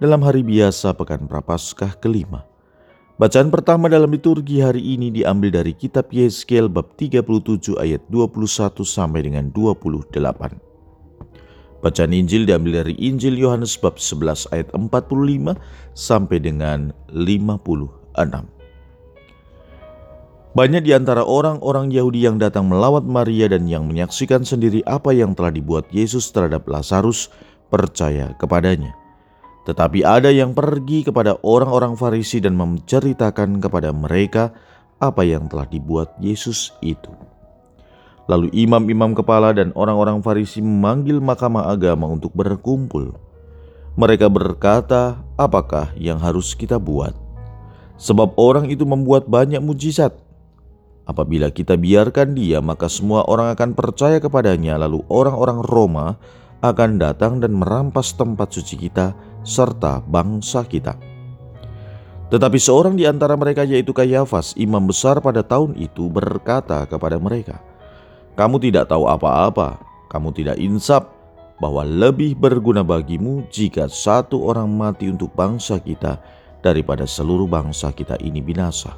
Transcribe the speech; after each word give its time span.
dalam 0.00 0.24
hari 0.24 0.40
biasa 0.40 0.96
Pekan 0.96 1.28
Prapaskah 1.28 2.00
kelima. 2.00 2.48
Bacaan 3.20 3.52
pertama 3.52 3.92
dalam 3.92 4.08
liturgi 4.08 4.64
hari 4.64 4.80
ini 4.96 5.12
diambil 5.12 5.60
dari 5.60 5.76
kitab 5.76 6.08
Yeskel 6.08 6.72
bab 6.72 6.96
37 6.96 7.76
ayat 7.76 8.00
21 8.08 8.80
sampai 8.80 9.28
dengan 9.28 9.52
28. 9.52 10.16
Bacaan 11.84 12.12
Injil 12.16 12.48
diambil 12.48 12.80
dari 12.80 12.96
Injil 12.96 13.36
Yohanes 13.36 13.76
bab 13.76 14.00
11 14.00 14.48
ayat 14.56 14.72
45 14.72 15.52
sampai 15.92 16.38
dengan 16.40 16.96
56. 17.12 17.92
Banyak 20.56 20.82
di 20.82 20.92
antara 20.96 21.28
orang-orang 21.28 21.92
Yahudi 21.92 22.24
yang 22.24 22.40
datang 22.40 22.72
melawat 22.72 23.04
Maria 23.04 23.52
dan 23.52 23.68
yang 23.68 23.84
menyaksikan 23.84 24.48
sendiri 24.48 24.80
apa 24.88 25.12
yang 25.12 25.36
telah 25.36 25.52
dibuat 25.52 25.92
Yesus 25.92 26.32
terhadap 26.32 26.64
Lazarus 26.64 27.28
percaya 27.68 28.32
kepadanya. 28.40 28.99
Tetapi 29.68 30.00
ada 30.00 30.32
yang 30.32 30.56
pergi 30.56 31.04
kepada 31.04 31.36
orang-orang 31.44 31.92
Farisi 31.92 32.40
dan 32.40 32.56
menceritakan 32.56 33.60
kepada 33.60 33.92
mereka 33.92 34.56
apa 35.00 35.20
yang 35.24 35.48
telah 35.52 35.68
dibuat 35.68 36.16
Yesus 36.16 36.72
itu. 36.80 37.12
Lalu 38.24 38.52
imam-imam 38.54 39.12
kepala 39.12 39.50
dan 39.50 39.74
orang-orang 39.76 40.22
Farisi 40.24 40.62
memanggil 40.62 41.18
mahkamah 41.18 41.68
agama 41.68 42.06
untuk 42.06 42.30
berkumpul. 42.32 43.12
Mereka 43.98 44.30
berkata, 44.30 45.18
"Apakah 45.34 45.92
yang 45.98 46.22
harus 46.22 46.54
kita 46.54 46.78
buat? 46.78 47.12
Sebab 48.00 48.38
orang 48.40 48.70
itu 48.70 48.86
membuat 48.86 49.26
banyak 49.28 49.60
mujizat. 49.60 50.14
Apabila 51.04 51.50
kita 51.50 51.74
biarkan 51.74 52.38
dia, 52.38 52.62
maka 52.62 52.86
semua 52.86 53.26
orang 53.26 53.50
akan 53.52 53.74
percaya 53.74 54.22
kepadanya, 54.22 54.78
lalu 54.78 55.02
orang-orang 55.10 55.58
Roma 55.66 56.06
akan 56.62 57.02
datang 57.02 57.42
dan 57.42 57.52
merampas 57.58 58.14
tempat 58.14 58.54
suci 58.54 58.88
kita." 58.88 59.29
Serta 59.42 60.04
bangsa 60.04 60.64
kita. 60.64 60.96
Tetapi 62.30 62.58
seorang 62.62 62.94
di 62.94 63.10
antara 63.10 63.34
mereka 63.34 63.66
yaitu 63.66 63.90
Kayafas, 63.90 64.54
imam 64.54 64.86
besar 64.86 65.18
pada 65.18 65.42
tahun 65.42 65.74
itu 65.74 66.06
berkata 66.06 66.86
kepada 66.86 67.18
mereka, 67.18 67.58
"Kamu 68.38 68.62
tidak 68.62 68.86
tahu 68.86 69.10
apa-apa, 69.10 69.82
kamu 70.06 70.30
tidak 70.30 70.56
insaf 70.62 71.10
bahwa 71.58 71.82
lebih 71.82 72.38
berguna 72.38 72.86
bagimu 72.86 73.44
jika 73.50 73.90
satu 73.90 74.46
orang 74.46 74.70
mati 74.70 75.10
untuk 75.10 75.34
bangsa 75.34 75.82
kita 75.82 76.22
daripada 76.62 77.02
seluruh 77.02 77.50
bangsa 77.50 77.90
kita 77.90 78.14
ini 78.22 78.38
binasa." 78.38 78.94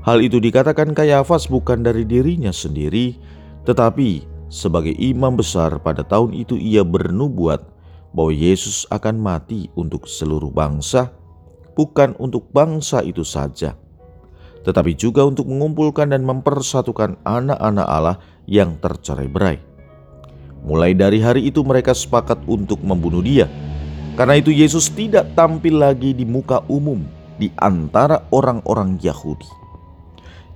Hal 0.00 0.24
itu 0.24 0.40
dikatakan 0.40 0.96
Kayafas 0.96 1.44
bukan 1.52 1.84
dari 1.84 2.08
dirinya 2.08 2.48
sendiri, 2.48 3.20
tetapi 3.68 4.24
sebagai 4.48 4.96
imam 4.96 5.36
besar 5.36 5.76
pada 5.84 6.00
tahun 6.00 6.32
itu 6.32 6.56
ia 6.56 6.80
bernubuat 6.80 7.77
bahwa 8.18 8.34
Yesus 8.34 8.82
akan 8.90 9.22
mati 9.22 9.70
untuk 9.78 10.10
seluruh 10.10 10.50
bangsa, 10.50 11.14
bukan 11.78 12.18
untuk 12.18 12.50
bangsa 12.50 12.98
itu 13.06 13.22
saja, 13.22 13.78
tetapi 14.66 14.98
juga 14.98 15.22
untuk 15.22 15.46
mengumpulkan 15.46 16.10
dan 16.10 16.26
mempersatukan 16.26 17.14
anak-anak 17.22 17.86
Allah 17.86 18.18
yang 18.50 18.74
tercerai 18.82 19.30
berai. 19.30 19.62
Mulai 20.66 20.98
dari 20.98 21.22
hari 21.22 21.46
itu 21.46 21.62
mereka 21.62 21.94
sepakat 21.94 22.42
untuk 22.50 22.82
membunuh 22.82 23.22
dia. 23.22 23.46
Karena 24.18 24.34
itu 24.34 24.50
Yesus 24.50 24.90
tidak 24.90 25.38
tampil 25.38 25.78
lagi 25.78 26.10
di 26.10 26.26
muka 26.26 26.66
umum 26.66 27.06
di 27.38 27.54
antara 27.54 28.26
orang-orang 28.34 28.98
Yahudi. 28.98 29.46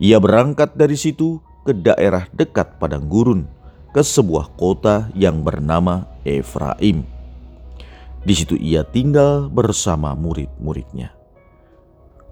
Ia 0.03 0.19
berangkat 0.19 0.75
dari 0.75 0.99
situ 0.99 1.39
ke 1.63 1.71
daerah 1.71 2.27
dekat 2.35 2.83
padang 2.83 3.07
gurun, 3.07 3.47
ke 3.95 4.03
sebuah 4.03 4.51
kota 4.59 5.07
yang 5.15 5.47
bernama 5.47 6.11
Efraim. 6.27 7.22
Di 8.23 8.35
situ 8.39 8.55
ia 8.55 8.87
tinggal 8.87 9.51
bersama 9.51 10.15
murid-muridnya. 10.15 11.11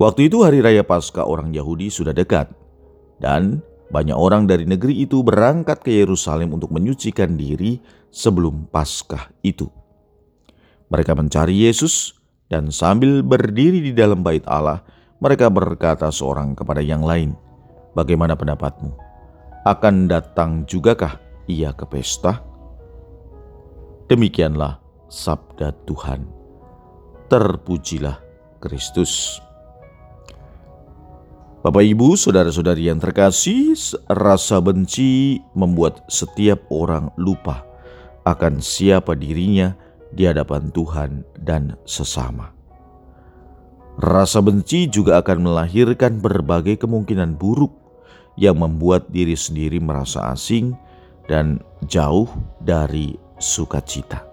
Waktu 0.01 0.31
itu 0.31 0.47
hari 0.47 0.62
raya 0.62 0.87
Paskah 0.87 1.27
orang 1.27 1.51
Yahudi 1.53 1.91
sudah 1.93 2.15
dekat 2.15 2.49
dan 3.21 3.61
banyak 3.91 4.15
orang 4.15 4.47
dari 4.47 4.65
negeri 4.65 5.03
itu 5.03 5.21
berangkat 5.21 5.83
ke 5.83 5.91
Yerusalem 5.91 6.55
untuk 6.55 6.71
menyucikan 6.71 7.34
diri 7.34 7.83
sebelum 8.15 8.71
Paskah 8.71 9.34
itu. 9.43 9.67
Mereka 10.89 11.12
mencari 11.19 11.69
Yesus 11.69 12.15
dan 12.47 12.71
sambil 12.71 13.21
berdiri 13.27 13.83
di 13.83 13.93
dalam 13.93 14.22
bait 14.22 14.47
Allah, 14.47 14.83
mereka 15.21 15.53
berkata 15.53 16.09
seorang 16.09 16.57
kepada 16.57 16.81
yang 16.81 17.05
lain, 17.05 17.37
"Bagaimana 17.93 18.39
pendapatmu? 18.39 18.95
Akan 19.67 20.09
datang 20.09 20.65
jugakah 20.65 21.21
ia 21.45 21.75
ke 21.77 21.84
pesta?" 21.84 22.41
Demikianlah 24.09 24.79
sabda 25.10 25.75
Tuhan. 25.84 26.25
Terpujilah 27.26 28.22
Kristus. 28.62 29.43
Bapak, 31.60 31.84
ibu, 31.84 32.16
saudara-saudari 32.16 32.88
yang 32.88 32.97
terkasih, 32.97 33.76
rasa 34.09 34.65
benci 34.65 35.44
membuat 35.53 36.09
setiap 36.09 36.65
orang 36.72 37.12
lupa 37.21 37.69
akan 38.25 38.65
siapa 38.65 39.12
dirinya 39.12 39.76
di 40.09 40.25
hadapan 40.25 40.72
Tuhan 40.72 41.21
dan 41.37 41.77
sesama. 41.84 42.56
Rasa 44.00 44.41
benci 44.41 44.88
juga 44.88 45.21
akan 45.21 45.44
melahirkan 45.44 46.25
berbagai 46.25 46.81
kemungkinan 46.81 47.37
buruk 47.37 47.77
yang 48.41 48.56
membuat 48.56 49.12
diri 49.12 49.37
sendiri 49.37 49.77
merasa 49.77 50.32
asing 50.32 50.72
dan 51.28 51.60
jauh 51.84 52.25
dari 52.65 53.21
sukacita. 53.37 54.29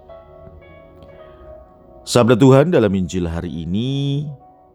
Sabda 2.08 2.40
Tuhan 2.40 2.72
dalam 2.72 2.96
Injil 2.96 3.28
hari 3.28 3.68
ini 3.68 4.24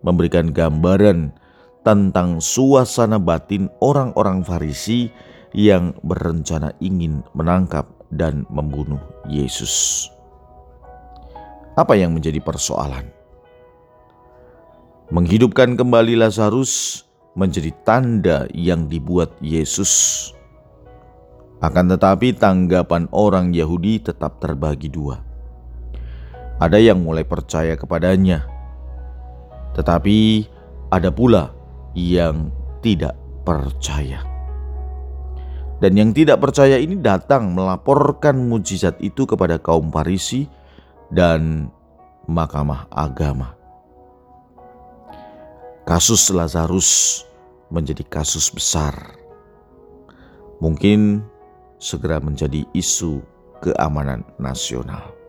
memberikan 0.05 0.53
gambaran 0.53 1.33
tentang 1.81 2.45
suasana 2.45 3.17
batin 3.17 3.73
orang-orang 3.81 4.45
Farisi 4.45 5.09
yang 5.57 5.97
berencana 6.05 6.77
ingin 6.85 7.25
menangkap 7.33 7.89
dan 8.13 8.45
membunuh 8.53 9.01
Yesus. 9.33 10.13
Apa 11.73 11.97
yang 11.97 12.13
menjadi 12.13 12.37
persoalan? 12.45 13.09
Menghidupkan 15.09 15.73
kembali 15.81 16.21
Lazarus 16.21 17.01
menjadi 17.33 17.73
tanda 17.81 18.45
yang 18.53 18.93
dibuat 18.93 19.33
Yesus. 19.41 20.29
Akan 21.65 21.89
tetapi, 21.89 22.37
tanggapan 22.37 23.09
orang 23.09 23.57
Yahudi 23.57 24.05
tetap 24.05 24.37
terbagi 24.37 24.93
dua 24.93 25.32
ada 26.63 26.79
yang 26.79 27.03
mulai 27.03 27.27
percaya 27.27 27.75
kepadanya, 27.75 28.47
tetapi 29.75 30.47
ada 30.95 31.11
pula 31.11 31.51
yang 31.99 32.55
tidak 32.79 33.19
percaya. 33.43 34.23
Dan 35.83 35.99
yang 35.99 36.15
tidak 36.15 36.39
percaya 36.39 36.79
ini 36.79 36.95
datang 37.03 37.51
melaporkan 37.59 38.39
mujizat 38.39 38.95
itu 39.03 39.27
kepada 39.27 39.59
kaum 39.59 39.91
Farisi 39.91 40.47
dan 41.11 41.67
mahkamah 42.31 42.87
agama. 42.95 43.59
Kasus 45.83 46.31
Lazarus 46.31 47.27
menjadi 47.75 48.07
kasus 48.07 48.55
besar. 48.55 48.95
Mungkin 50.63 51.27
segera 51.83 52.23
menjadi 52.23 52.63
isu 52.71 53.19
keamanan 53.59 54.23
nasional 54.39 55.22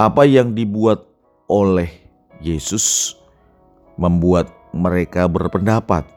apa 0.00 0.24
yang 0.24 0.56
dibuat 0.56 1.04
oleh 1.52 1.88
Yesus 2.40 3.16
membuat 4.00 4.48
mereka 4.72 5.28
berpendapat 5.28 6.08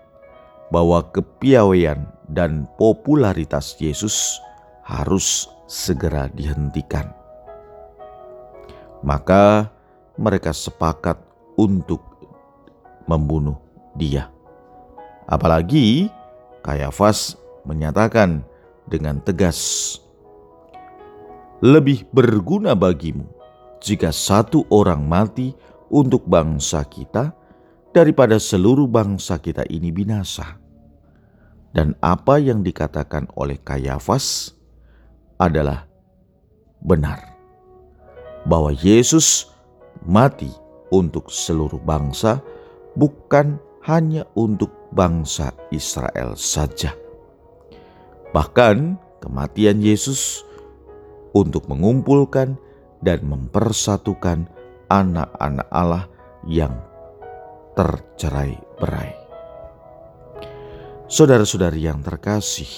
bahwa 0.72 1.04
kepiawaian 1.12 2.08
dan 2.32 2.66
popularitas 2.80 3.76
Yesus 3.78 4.40
harus 4.88 5.52
segera 5.68 6.32
dihentikan. 6.32 7.12
Maka 9.06 9.70
mereka 10.16 10.56
sepakat 10.56 11.20
untuk 11.60 12.02
membunuh 13.06 13.60
dia. 13.94 14.32
Apalagi 15.28 16.10
Kayafas 16.66 17.38
menyatakan 17.62 18.42
dengan 18.90 19.22
tegas, 19.22 20.02
"Lebih 21.62 22.10
berguna 22.10 22.74
bagimu 22.74 23.35
jika 23.86 24.10
satu 24.10 24.66
orang 24.74 25.06
mati 25.06 25.54
untuk 25.94 26.26
bangsa 26.26 26.82
kita 26.90 27.38
daripada 27.94 28.42
seluruh 28.42 28.90
bangsa 28.90 29.38
kita 29.38 29.62
ini 29.70 29.94
binasa. 29.94 30.58
Dan 31.70 31.94
apa 32.02 32.42
yang 32.42 32.66
dikatakan 32.66 33.30
oleh 33.38 33.62
Kayafas 33.62 34.58
adalah 35.38 35.86
benar 36.82 37.36
bahwa 38.48 38.72
Yesus 38.74 39.52
mati 40.08 40.50
untuk 40.90 41.28
seluruh 41.30 41.82
bangsa, 41.84 42.40
bukan 42.96 43.60
hanya 43.84 44.24
untuk 44.34 44.72
bangsa 44.96 45.52
Israel 45.70 46.34
saja. 46.40 46.96
Bahkan 48.32 48.98
kematian 49.20 49.84
Yesus 49.84 50.46
untuk 51.36 51.68
mengumpulkan 51.68 52.56
dan 53.02 53.24
mempersatukan 53.26 54.48
anak-anak 54.92 55.68
Allah 55.74 56.06
yang 56.46 56.76
tercerai-berai. 57.76 59.14
Saudara-saudari 61.06 61.86
yang 61.86 62.02
terkasih, 62.02 62.70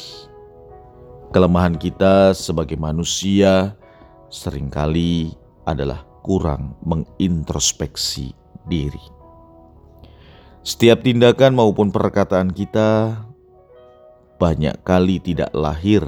kelemahan 1.31 1.79
kita 1.79 2.35
sebagai 2.35 2.75
manusia 2.75 3.77
sering 4.27 4.67
kali 4.67 5.31
adalah 5.63 6.03
kurang 6.23 6.75
mengintrospeksi 6.83 8.35
diri. 8.67 9.03
Setiap 10.67 10.99
tindakan 10.99 11.55
maupun 11.55 11.95
perkataan 11.95 12.51
kita 12.51 13.23
banyak 14.35 14.75
kali 14.83 15.23
tidak 15.23 15.47
lahir 15.55 16.03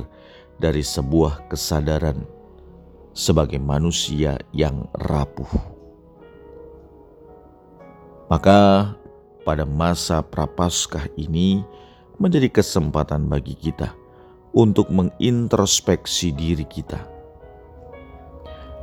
dari 0.60 0.84
sebuah 0.84 1.48
kesadaran 1.48 2.28
sebagai 3.14 3.60
manusia 3.60 4.38
yang 4.54 4.88
rapuh. 4.96 5.50
Maka 8.30 8.94
pada 9.48 9.66
masa 9.66 10.22
prapaskah 10.22 11.10
ini, 11.18 11.66
menjadi 12.20 12.52
kesempatan 12.52 13.32
bagi 13.32 13.56
kita 13.56 13.96
untuk 14.52 14.92
mengintrospeksi 14.92 16.36
diri 16.36 16.68
kita. 16.68 17.00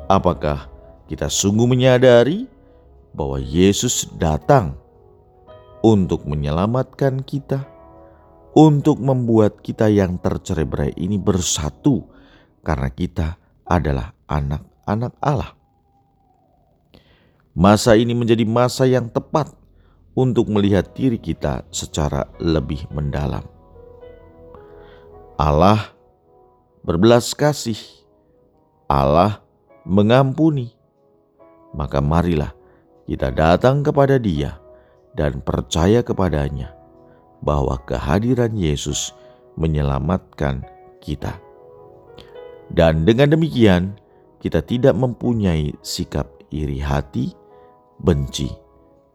Apakah 0.08 0.73
kita 1.06 1.28
sungguh 1.28 1.69
menyadari 1.69 2.49
bahwa 3.12 3.38
Yesus 3.38 4.08
datang 4.17 4.75
untuk 5.84 6.25
menyelamatkan 6.25 7.20
kita, 7.23 7.62
untuk 8.56 8.99
membuat 8.99 9.61
kita 9.61 9.93
yang 9.93 10.17
tercerai-berai 10.17 10.96
ini 10.96 11.20
bersatu, 11.20 12.08
karena 12.64 12.88
kita 12.88 13.37
adalah 13.69 14.15
anak-anak 14.26 15.14
Allah. 15.23 15.55
Masa 17.56 17.96
ini 17.96 18.12
menjadi 18.12 18.44
masa 18.44 18.84
yang 18.84 19.08
tepat 19.08 19.49
untuk 20.12 20.49
melihat 20.52 20.93
diri 20.93 21.17
kita 21.17 21.64
secara 21.73 22.28
lebih 22.37 22.84
mendalam. 22.93 23.44
Allah 25.40 25.93
berbelas 26.84 27.32
kasih, 27.32 27.81
Allah 28.88 29.40
mengampuni. 29.84 30.73
Maka 31.76 32.00
marilah 32.00 32.56
kita 33.05 33.28
datang 33.32 33.84
kepada 33.84 34.17
Dia 34.17 34.56
dan 35.12 35.44
percaya 35.44 36.00
kepadanya 36.00 36.73
bahwa 37.44 37.76
kehadiran 37.84 38.56
Yesus 38.56 39.12
menyelamatkan 39.61 40.64
kita. 41.05 41.37
Dan 42.73 43.05
dengan 43.05 43.37
demikian, 43.37 43.96
kita 44.40 44.60
tidak 44.62 44.94
mempunyai 44.94 45.74
sikap 45.80 46.28
iri 46.52 46.78
hati, 46.78 47.32
benci, 48.00 48.48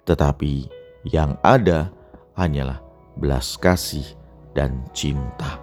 tetapi 0.05 0.67
yang 1.07 1.37
ada 1.45 1.93
hanyalah 2.37 2.81
belas 3.17 3.57
kasih 3.59 4.05
dan 4.57 4.83
cinta. 4.91 5.61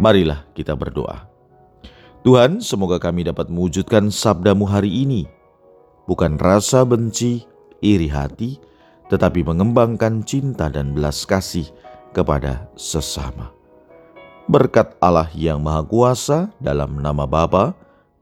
Marilah 0.00 0.48
kita 0.56 0.72
berdoa. 0.72 1.28
Tuhan, 2.20 2.60
semoga 2.60 3.00
kami 3.00 3.24
dapat 3.24 3.48
mewujudkan 3.48 4.12
sabdamu 4.12 4.68
hari 4.68 4.92
ini. 4.92 5.24
Bukan 6.04 6.36
rasa 6.36 6.84
benci, 6.84 7.44
iri 7.80 8.08
hati, 8.08 8.60
tetapi 9.08 9.40
mengembangkan 9.44 10.24
cinta 10.24 10.68
dan 10.68 10.92
belas 10.92 11.24
kasih 11.24 11.68
kepada 12.12 12.68
sesama. 12.76 13.52
Berkat 14.50 14.98
Allah 14.98 15.30
yang 15.32 15.62
Maha 15.62 15.86
Kuasa 15.86 16.38
dalam 16.58 16.98
nama 16.98 17.24
Bapa 17.24 17.72